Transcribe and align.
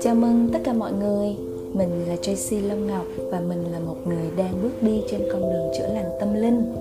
Chào 0.00 0.14
mừng 0.14 0.48
tất 0.52 0.58
cả 0.64 0.72
mọi 0.72 0.92
người. 0.92 1.36
Mình 1.72 2.04
là 2.08 2.16
Tracy 2.16 2.60
Lâm 2.60 2.86
Ngọc 2.86 3.06
Và 3.16 3.40
mình 3.40 3.72
là 3.72 3.78
một 3.78 3.96
người 4.06 4.30
đang 4.36 4.62
bước 4.62 4.82
đi 4.82 5.02
trên 5.10 5.20
con 5.32 5.42
đường 5.42 5.72
chữa 5.78 5.94
lành 5.94 6.10
tâm 6.20 6.34
linh. 6.34 6.74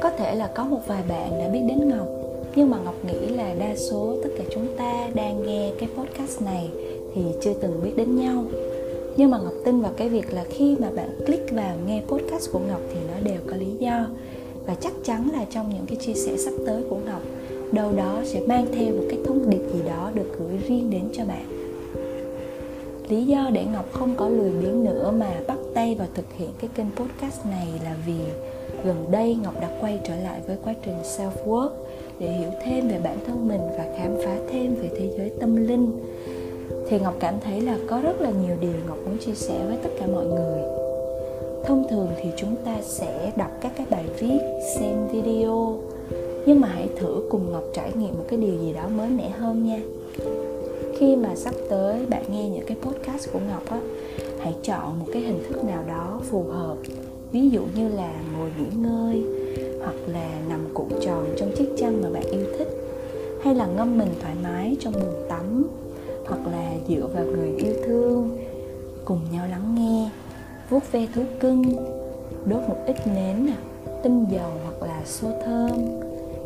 Có 0.00 0.10
thể 0.10 0.34
là 0.34 0.46
có 0.46 0.64
một 0.64 0.80
vài 0.86 1.02
bạn 1.08 1.30
đã 1.38 1.48
biết 1.48 1.62
đến 1.68 1.88
Ngọc, 1.88 2.08
Nhưng 2.56 2.70
mà 2.70 2.78
Ngọc 2.84 3.04
nghĩ 3.04 3.28
là 3.36 3.54
đa 3.58 3.76
số 3.76 4.16
tất 4.22 4.30
cả 4.38 4.44
chúng 4.50 4.66
ta 4.76 5.10
đang 5.14 5.46
nghe 5.46 5.72
cái 5.78 5.88
podcast 5.96 6.42
này 6.42 6.70
Thì 7.14 7.22
chưa 7.40 7.52
từng 7.60 7.80
biết 7.84 7.92
đến 7.96 8.16
nhau. 8.16 8.44
Nhưng 9.16 9.30
mà 9.30 9.38
Ngọc 9.38 9.54
tin 9.64 9.80
vào 9.80 9.92
cái 9.96 10.08
việc 10.08 10.32
là 10.32 10.44
khi 10.50 10.76
mà 10.80 10.90
bạn 10.90 11.10
click 11.26 11.52
vào 11.52 11.76
nghe 11.86 12.02
podcast 12.08 12.52
của 12.52 12.58
Ngọc 12.58 12.80
thì 12.92 13.00
nó 13.08 13.30
đều 13.30 13.40
có 13.50 13.56
lý 13.56 13.70
do 13.78 14.06
và 14.68 14.74
chắc 14.74 14.92
chắn 15.04 15.30
là 15.32 15.44
trong 15.50 15.70
những 15.74 15.86
cái 15.86 15.96
chia 15.96 16.14
sẻ 16.14 16.36
sắp 16.36 16.52
tới 16.66 16.82
của 16.90 16.96
Ngọc, 16.96 17.22
đâu 17.72 17.92
đó 17.96 18.20
sẽ 18.24 18.40
mang 18.40 18.66
theo 18.72 18.94
một 18.94 19.04
cái 19.10 19.18
thông 19.24 19.50
điệp 19.50 19.62
gì 19.74 19.80
đó 19.86 20.10
được 20.14 20.38
gửi 20.38 20.58
riêng 20.68 20.90
đến 20.90 21.02
cho 21.12 21.24
bạn. 21.24 21.44
Lý 23.08 23.24
do 23.24 23.50
để 23.52 23.64
ngọc 23.64 23.92
không 23.92 24.14
có 24.16 24.28
lười 24.28 24.50
biếng 24.50 24.84
nữa 24.84 25.12
mà 25.18 25.30
bắt 25.46 25.58
tay 25.74 25.94
vào 25.94 26.08
thực 26.14 26.24
hiện 26.38 26.48
cái 26.60 26.70
kênh 26.74 26.86
podcast 26.96 27.46
này 27.46 27.66
là 27.84 27.96
vì 28.06 28.18
gần 28.84 29.06
đây 29.10 29.36
ngọc 29.42 29.60
đã 29.60 29.68
quay 29.80 30.00
trở 30.04 30.16
lại 30.16 30.40
với 30.46 30.56
quá 30.64 30.74
trình 30.84 30.96
self 31.02 31.46
work 31.46 31.70
để 32.18 32.32
hiểu 32.32 32.50
thêm 32.64 32.88
về 32.88 33.00
bản 33.04 33.18
thân 33.26 33.48
mình 33.48 33.60
và 33.78 33.84
khám 33.98 34.16
phá 34.24 34.36
thêm 34.52 34.74
về 34.74 34.90
thế 34.98 35.10
giới 35.18 35.30
tâm 35.40 35.56
linh. 35.56 35.92
Thì 36.88 36.98
ngọc 37.00 37.14
cảm 37.20 37.34
thấy 37.44 37.60
là 37.60 37.78
có 37.88 38.00
rất 38.00 38.20
là 38.20 38.30
nhiều 38.30 38.56
điều 38.60 38.74
ngọc 38.88 38.98
muốn 39.04 39.18
chia 39.18 39.34
sẻ 39.34 39.60
với 39.68 39.76
tất 39.82 39.90
cả 40.00 40.06
mọi 40.06 40.26
người 40.26 40.87
thông 41.68 41.88
thường 41.88 42.08
thì 42.22 42.30
chúng 42.36 42.56
ta 42.64 42.76
sẽ 42.82 43.32
đọc 43.36 43.50
các 43.60 43.72
cái 43.76 43.86
bài 43.90 44.04
viết, 44.18 44.38
xem 44.74 45.08
video. 45.12 45.78
Nhưng 46.46 46.60
mà 46.60 46.68
hãy 46.68 46.88
thử 46.96 47.22
cùng 47.30 47.52
ngọc 47.52 47.62
trải 47.74 47.92
nghiệm 47.94 48.18
một 48.18 48.24
cái 48.28 48.38
điều 48.38 48.58
gì 48.58 48.72
đó 48.72 48.88
mới 48.88 49.08
mẻ 49.08 49.28
hơn 49.28 49.66
nha. 49.66 49.80
Khi 50.98 51.16
mà 51.16 51.34
sắp 51.36 51.54
tới 51.68 52.06
bạn 52.06 52.22
nghe 52.32 52.48
những 52.48 52.66
cái 52.66 52.76
podcast 52.82 53.32
của 53.32 53.38
ngọc 53.48 53.70
á, 53.70 53.80
hãy 54.38 54.54
chọn 54.62 54.98
một 54.98 55.06
cái 55.12 55.22
hình 55.22 55.42
thức 55.48 55.64
nào 55.64 55.84
đó 55.88 56.20
phù 56.30 56.42
hợp. 56.42 56.76
Ví 57.32 57.50
dụ 57.50 57.62
như 57.76 57.88
là 57.88 58.12
ngồi 58.38 58.50
nghỉ 58.58 58.76
ngơi, 58.76 59.22
hoặc 59.78 59.96
là 60.06 60.28
nằm 60.48 60.60
cuộn 60.74 60.88
tròn 61.00 61.26
trong 61.36 61.50
chiếc 61.56 61.68
chăn 61.78 62.02
mà 62.02 62.10
bạn 62.10 62.30
yêu 62.30 62.46
thích. 62.58 62.68
Hay 63.42 63.54
là 63.54 63.66
ngâm 63.66 63.98
mình 63.98 64.10
thoải 64.20 64.34
mái 64.42 64.76
trong 64.80 64.92
bồn 64.92 65.28
tắm, 65.28 65.66
hoặc 66.26 66.40
là 66.52 66.72
dựa 66.88 67.08
vào 67.14 67.24
người 67.24 67.52
yêu 67.56 67.74
thương. 67.84 68.38
Cùng 69.04 69.20
nhau 69.32 69.46
lắng 69.50 69.74
nghe 69.78 70.10
vuốt 70.70 70.92
ve 70.92 71.06
thú 71.14 71.22
cưng, 71.40 71.62
đốt 72.44 72.60
một 72.68 72.76
ít 72.86 72.96
nến 73.06 73.46
nè, 73.46 73.52
tinh 74.02 74.26
dầu 74.30 74.50
hoặc 74.64 74.86
là 74.88 75.02
xô 75.04 75.28
thơm. 75.44 75.70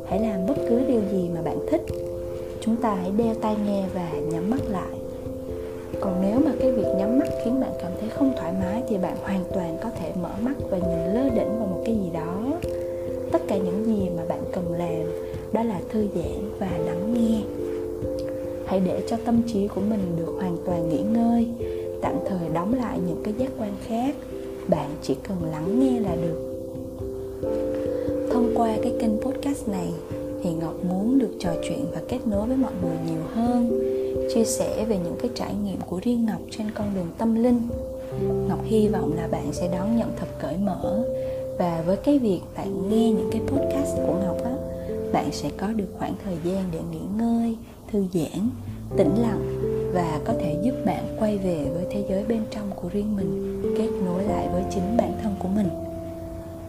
Hãy 0.09 0.20
làm 0.20 0.47
bất 0.47 0.55
cứ 0.69 0.81
điều 0.89 1.01
gì 1.12 1.31
mà 1.34 1.42
bạn 1.42 1.59
thích. 1.70 1.83
Chúng 2.61 2.77
ta 2.77 2.95
hãy 2.95 3.11
đeo 3.17 3.34
tai 3.34 3.56
nghe 3.67 3.84
và 3.95 4.11
nhắm 4.33 4.50
mắt 4.50 4.61
lại. 4.69 4.98
Còn 6.00 6.23
nếu 6.23 6.41
mà 6.45 6.53
cái 6.61 6.73
việc 6.73 6.87
nhắm 6.98 7.19
mắt 7.19 7.28
khiến 7.45 7.61
bạn 7.61 7.73
cảm 7.83 7.93
thấy 8.00 8.09
không 8.09 8.33
thoải 8.37 8.53
mái 8.61 8.83
thì 8.89 8.98
bạn 8.98 9.17
hoàn 9.23 9.45
toàn 9.55 9.78
có 9.83 9.91
thể 9.98 10.12
mở 10.23 10.31
mắt 10.43 10.55
và 10.70 10.78
nhìn 10.78 11.15
lơ 11.15 11.28
đỉnh 11.28 11.59
vào 11.59 11.67
một 11.67 11.83
cái 11.84 11.95
gì 11.95 12.11
đó. 12.15 12.61
Tất 13.33 13.43
cả 13.48 13.56
những 13.56 13.84
gì 13.84 14.11
mà 14.17 14.23
bạn 14.28 14.41
cần 14.53 14.73
làm 14.73 15.12
đó 15.53 15.62
là 15.62 15.81
thư 15.93 16.06
giãn 16.15 16.50
và 16.59 16.70
lắng 16.78 17.15
nghe 17.15 17.41
hãy 18.67 18.81
để 18.81 19.03
cho 19.09 19.17
tâm 19.25 19.43
trí 19.47 19.69
của 19.69 19.81
mình 19.81 20.17
được 20.17 20.33
hoàn 20.39 20.57
toàn 20.67 20.89
nghỉ 20.89 21.03
ngơi. 21.03 21.49
Tạm 22.03 22.15
thời 22.29 22.49
đóng 22.55 22.75
lại 22.75 22.99
những 23.07 23.23
cái 23.25 23.35
giác 23.39 23.51
quan 23.59 23.73
khác. 23.87 24.15
Bạn 24.69 24.91
chỉ 25.03 25.17
cần 25.29 25.37
lắng 25.51 25.81
nghe 25.81 26.01
là 26.01 26.17
được. 26.17 26.49
Thông 28.33 28.53
qua 28.55 28.77
cái 28.83 28.93
kênh 29.01 29.21
podcast 29.21 29.69
này 29.69 29.89
thì 30.43 30.51
ngọc 30.53 30.75
muốn 30.85 31.19
được 31.19 31.31
trò 31.39 31.51
chuyện 31.69 31.85
và 31.95 32.01
kết 32.09 32.27
nối 32.27 32.47
với 32.47 32.57
mọi 32.57 32.73
người 32.83 32.97
nhiều 33.07 33.23
hơn. 33.35 33.83
Chia 34.35 34.45
sẻ 34.45 34.85
về 34.89 34.99
những 35.05 35.17
cái 35.23 35.31
trải 35.35 35.55
nghiệm 35.65 35.81
của 35.81 36.01
riêng 36.03 36.27
ngọc 36.27 36.41
trên 36.51 36.71
con 36.75 36.95
đường 36.95 37.09
tâm 37.19 37.34
linh. 37.34 37.61
Ngọc 38.49 38.59
hy 38.65 38.89
vọng 38.89 39.12
là 39.17 39.28
bạn 39.28 39.53
sẽ 39.53 39.69
đón 39.72 39.97
nhận 39.97 40.09
thật 40.17 40.27
cởi 40.43 40.56
mở. 40.56 41.05
Và 41.59 41.83
với 41.87 41.97
cái 41.97 42.19
việc 42.19 42.41
bạn 42.56 42.91
nghe 42.91 43.11
những 43.11 43.31
cái 43.33 43.41
podcast 43.47 43.97
của 44.06 44.15
ngọc 44.27 44.45
á, 44.45 44.55
bạn 45.12 45.33
sẽ 45.33 45.51
có 45.56 45.67
được 45.67 45.89
khoảng 45.99 46.15
thời 46.25 46.37
gian 46.45 46.65
để 46.72 46.78
nghỉ 46.93 47.01
ngơi 47.19 47.56
thư 47.92 48.06
giãn, 48.12 48.50
tĩnh 48.97 49.14
lặng 49.22 49.58
và 49.94 50.20
có 50.25 50.32
thể 50.41 50.56
giúp 50.62 50.75
bạn 50.86 51.16
quay 51.19 51.38
về 51.38 51.66
với 51.75 51.86
thế 51.91 52.04
giới 52.08 52.25
bên 52.25 52.42
trong 52.50 52.70
của 52.70 52.88
riêng 52.88 53.16
mình, 53.16 53.62
kết 53.78 53.88
nối 54.04 54.25
lại 54.25 54.48
với 54.53 54.62
chính 54.70 54.97
bản 54.97 55.12
thân 55.22 55.34
của 55.38 55.48
mình. 55.48 55.69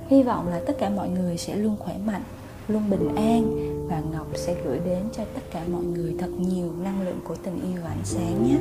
Hy 0.07 0.23
vọng 0.23 0.47
là 0.47 0.61
tất 0.67 0.73
cả 0.79 0.89
mọi 0.89 1.09
người 1.09 1.37
sẽ 1.37 1.55
luôn 1.55 1.75
khỏe 1.79 1.95
mạnh, 2.05 2.23
luôn 2.67 2.89
bình 2.89 3.15
an 3.15 3.43
và 3.89 4.01
ngọc 4.11 4.27
sẽ 4.35 4.55
gửi 4.65 4.79
đến 4.85 4.99
cho 5.17 5.23
tất 5.33 5.41
cả 5.51 5.63
mọi 5.71 5.83
người 5.83 6.15
thật 6.19 6.29
nhiều 6.39 6.71
năng 6.83 7.01
lượng 7.01 7.19
của 7.27 7.35
tình 7.43 7.59
yêu 7.61 7.81
và 7.83 7.89
ánh 7.89 8.05
sáng 8.05 8.47
nhé. 8.47 8.57